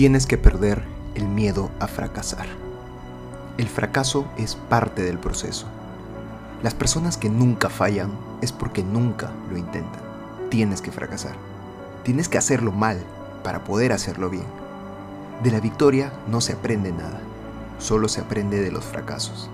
[0.00, 0.82] Tienes que perder
[1.14, 2.46] el miedo a fracasar.
[3.58, 5.66] El fracaso es parte del proceso.
[6.62, 8.10] Las personas que nunca fallan
[8.40, 10.00] es porque nunca lo intentan.
[10.48, 11.34] Tienes que fracasar.
[12.02, 12.98] Tienes que hacerlo mal
[13.44, 14.46] para poder hacerlo bien.
[15.42, 17.20] De la victoria no se aprende nada,
[17.78, 19.50] solo se aprende de los fracasos.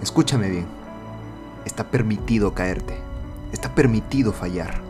[0.00, 0.66] Escúchame bien,
[1.64, 2.96] está permitido caerte,
[3.50, 4.82] está permitido fallar,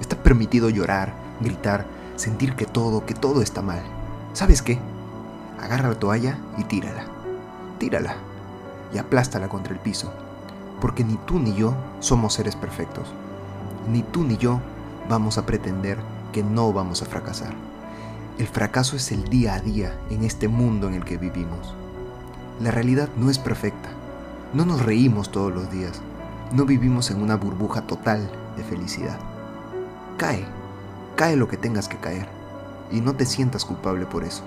[0.00, 3.97] está permitido llorar, gritar, sentir que todo, que todo está mal.
[4.38, 4.78] ¿Sabes qué?
[5.60, 7.02] Agarra la toalla y tírala.
[7.78, 8.14] Tírala
[8.94, 10.12] y aplástala contra el piso.
[10.80, 13.08] Porque ni tú ni yo somos seres perfectos.
[13.90, 14.60] Ni tú ni yo
[15.08, 15.98] vamos a pretender
[16.32, 17.52] que no vamos a fracasar.
[18.38, 21.74] El fracaso es el día a día en este mundo en el que vivimos.
[22.60, 23.88] La realidad no es perfecta.
[24.54, 26.00] No nos reímos todos los días.
[26.52, 29.18] No vivimos en una burbuja total de felicidad.
[30.16, 30.44] Cae,
[31.16, 32.37] cae lo que tengas que caer
[32.90, 34.42] y no te sientas culpable por eso.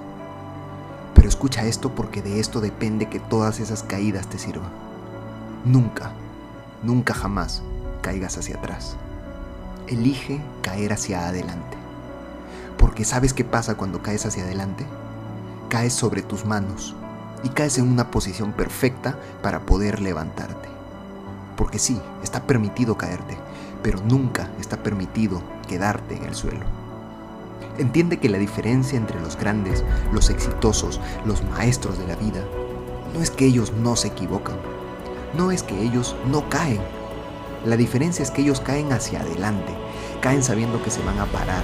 [1.14, 4.70] Pero escucha esto porque de esto depende que todas esas caídas te sirvan.
[5.66, 6.11] Nunca,
[6.84, 7.62] nunca jamás
[8.02, 8.95] caigas hacia atrás.
[9.88, 11.78] Elige caer hacia adelante.
[12.78, 14.86] Porque ¿sabes qué pasa cuando caes hacia adelante?
[15.69, 16.95] Caes sobre tus manos
[17.44, 20.69] y caes en una posición perfecta para poder levantarte.
[21.56, 23.38] Porque sí, está permitido caerte,
[23.84, 26.81] pero nunca está permitido quedarte en el suelo.
[27.78, 32.44] Entiende que la diferencia entre los grandes, los exitosos, los maestros de la vida,
[33.14, 34.58] no es que ellos no se equivocan,
[35.38, 36.81] no es que ellos no caen.
[37.66, 39.73] La diferencia es que ellos caen hacia adelante,
[40.22, 41.64] caen sabiendo que se van a parar,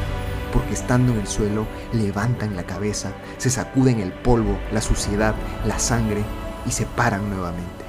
[0.54, 5.80] porque estando en el suelo levantan la cabeza, se sacuden el polvo, la suciedad, la
[5.80, 6.24] sangre
[6.66, 7.86] y se paran nuevamente.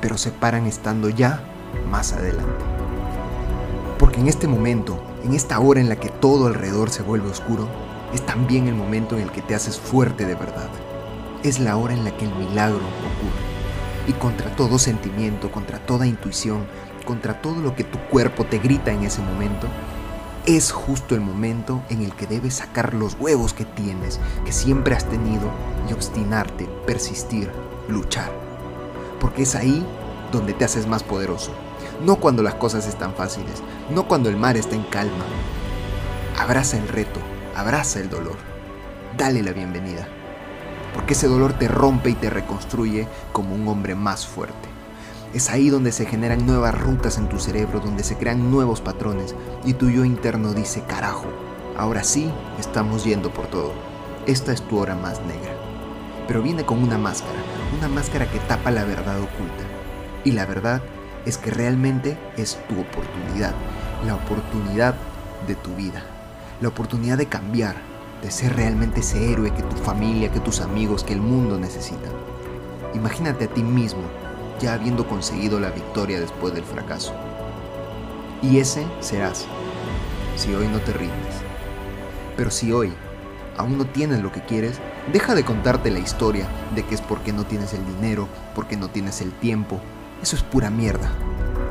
[0.00, 1.42] Pero se paran estando ya
[1.90, 2.64] más adelante.
[4.16, 7.68] En este momento en esta hora en la que todo alrededor se vuelve oscuro,
[8.14, 10.70] es también el momento en el que te haces fuerte de verdad.
[11.42, 14.08] Es la hora en la que el milagro ocurre.
[14.08, 16.64] Y contra todo sentimiento, contra toda intuición,
[17.04, 19.66] contra todo lo que tu cuerpo te grita en ese momento,
[20.46, 24.94] es justo el momento en el que debes sacar los huevos que tienes, que siempre
[24.94, 25.50] has tenido,
[25.90, 27.50] y obstinarte, persistir,
[27.88, 28.32] luchar.
[29.20, 29.84] Porque es ahí
[30.32, 31.65] donde te haces más poderoso
[32.04, 35.24] no cuando las cosas están fáciles, no cuando el mar está en calma.
[36.38, 37.20] Abraza el reto,
[37.54, 38.36] abraza el dolor,
[39.16, 40.06] dale la bienvenida,
[40.94, 44.68] porque ese dolor te rompe y te reconstruye como un hombre más fuerte.
[45.34, 49.34] Es ahí donde se generan nuevas rutas en tu cerebro, donde se crean nuevos patrones
[49.64, 51.26] y tu yo interno dice, carajo,
[51.76, 53.72] ahora sí estamos yendo por todo.
[54.26, 55.54] Esta es tu hora más negra.
[56.26, 57.38] Pero viene con una máscara,
[57.76, 59.64] una máscara que tapa la verdad oculta.
[60.24, 60.82] Y la verdad
[61.26, 63.52] es que realmente es tu oportunidad,
[64.06, 64.94] la oportunidad
[65.46, 66.02] de tu vida,
[66.60, 67.74] la oportunidad de cambiar,
[68.22, 72.12] de ser realmente ese héroe que tu familia, que tus amigos, que el mundo necesitan.
[72.94, 74.02] Imagínate a ti mismo
[74.60, 77.12] ya habiendo conseguido la victoria después del fracaso.
[78.40, 79.46] Y ese serás,
[80.36, 81.34] si hoy no te rindes.
[82.36, 82.92] Pero si hoy
[83.56, 84.78] aún no tienes lo que quieres,
[85.12, 88.88] deja de contarte la historia de que es porque no tienes el dinero, porque no
[88.88, 89.80] tienes el tiempo,
[90.22, 91.10] eso es pura mierda.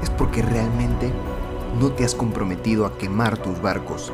[0.01, 1.11] Es porque realmente
[1.79, 4.13] no te has comprometido a quemar tus barcos.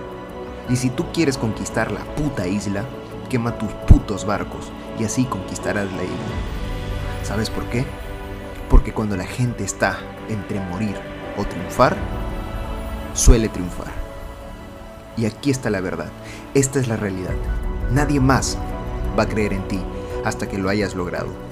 [0.69, 2.85] Y si tú quieres conquistar la puta isla,
[3.29, 7.23] quema tus putos barcos y así conquistarás la isla.
[7.23, 7.85] ¿Sabes por qué?
[8.69, 9.97] Porque cuando la gente está
[10.29, 10.95] entre morir
[11.37, 11.95] o triunfar,
[13.13, 13.91] suele triunfar.
[15.17, 16.09] Y aquí está la verdad.
[16.53, 17.35] Esta es la realidad.
[17.91, 18.57] Nadie más
[19.17, 19.81] va a creer en ti
[20.23, 21.50] hasta que lo hayas logrado.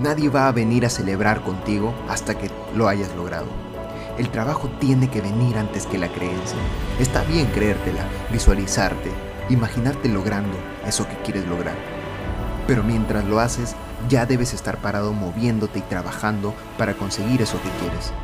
[0.00, 3.48] Nadie va a venir a celebrar contigo hasta que lo hayas logrado.
[4.16, 6.56] El trabajo tiene que venir antes que la creencia.
[6.98, 9.10] Está bien creértela, visualizarte,
[9.50, 10.56] imaginarte logrando
[10.86, 11.74] eso que quieres lograr.
[12.66, 13.76] Pero mientras lo haces,
[14.08, 18.14] ya debes estar parado moviéndote y trabajando para conseguir eso que quieres.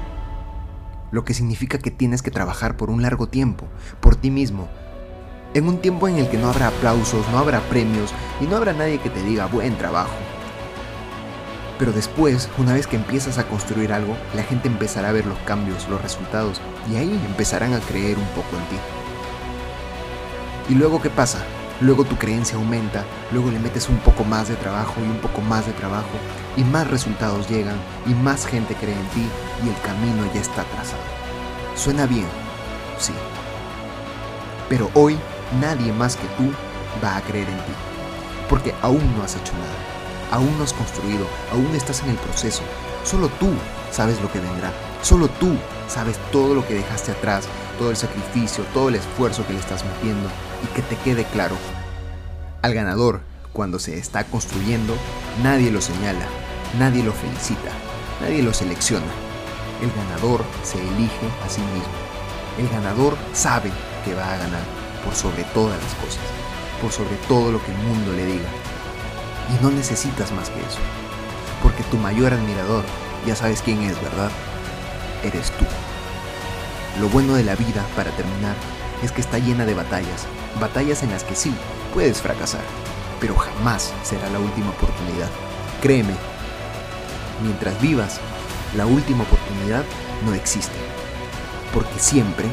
[1.10, 3.66] Lo que significa que tienes que trabajar por un largo tiempo,
[4.00, 4.68] por ti mismo.
[5.52, 8.72] En un tiempo en el que no habrá aplausos, no habrá premios y no habrá
[8.72, 10.14] nadie que te diga buen trabajo.
[11.78, 15.38] Pero después, una vez que empiezas a construir algo, la gente empezará a ver los
[15.40, 18.76] cambios, los resultados, y ahí empezarán a creer un poco en ti.
[20.70, 21.44] ¿Y luego qué pasa?
[21.82, 25.42] Luego tu creencia aumenta, luego le metes un poco más de trabajo y un poco
[25.42, 26.08] más de trabajo,
[26.56, 27.76] y más resultados llegan,
[28.06, 29.28] y más gente cree en ti,
[29.62, 31.02] y el camino ya está trazado.
[31.74, 32.26] Suena bien,
[32.98, 33.12] sí.
[34.70, 35.18] Pero hoy
[35.60, 36.50] nadie más que tú
[37.04, 37.72] va a creer en ti,
[38.48, 39.95] porque aún no has hecho nada
[40.30, 42.62] aún no has construido, aún estás en el proceso.
[43.04, 43.48] Solo tú
[43.90, 44.72] sabes lo que vendrá.
[45.02, 45.56] Solo tú
[45.88, 47.46] sabes todo lo que dejaste atrás,
[47.78, 50.28] todo el sacrificio, todo el esfuerzo que le estás metiendo
[50.64, 51.56] y que te quede claro.
[52.62, 53.20] Al ganador,
[53.52, 54.94] cuando se está construyendo,
[55.42, 56.26] nadie lo señala,
[56.78, 57.70] nadie lo felicita,
[58.20, 59.06] nadie lo selecciona.
[59.80, 62.06] El ganador se elige a sí mismo.
[62.58, 63.70] El ganador sabe
[64.04, 64.62] que va a ganar
[65.04, 66.24] por sobre todas las cosas,
[66.82, 68.48] por sobre todo lo que el mundo le diga.
[69.48, 70.78] Y no necesitas más que eso,
[71.62, 72.84] porque tu mayor admirador,
[73.26, 74.30] ya sabes quién es, ¿verdad?
[75.22, 75.64] Eres tú.
[77.00, 78.56] Lo bueno de la vida, para terminar,
[79.02, 80.26] es que está llena de batallas,
[80.60, 81.54] batallas en las que sí,
[81.92, 82.62] puedes fracasar,
[83.20, 85.28] pero jamás será la última oportunidad.
[85.80, 86.14] Créeme,
[87.42, 88.20] mientras vivas,
[88.76, 89.84] la última oportunidad
[90.24, 90.76] no existe.
[91.72, 92.46] Porque siempre,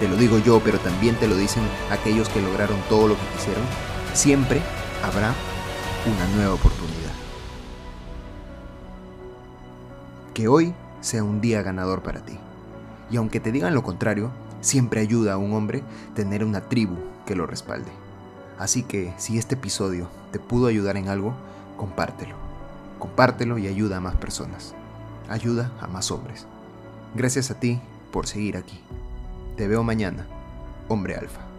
[0.00, 3.26] te lo digo yo, pero también te lo dicen aquellos que lograron todo lo que
[3.36, 3.64] quisieron,
[4.12, 4.60] siempre
[5.04, 5.32] habrá
[6.06, 7.12] una nueva oportunidad.
[10.32, 12.38] Que hoy sea un día ganador para ti.
[13.10, 14.30] Y aunque te digan lo contrario,
[14.60, 15.82] siempre ayuda a un hombre
[16.14, 17.90] tener una tribu que lo respalde.
[18.58, 21.34] Así que si este episodio te pudo ayudar en algo,
[21.76, 22.36] compártelo.
[22.98, 24.74] Compártelo y ayuda a más personas.
[25.28, 26.46] Ayuda a más hombres.
[27.14, 27.80] Gracias a ti
[28.10, 28.80] por seguir aquí.
[29.56, 30.26] Te veo mañana,
[30.88, 31.49] hombre alfa.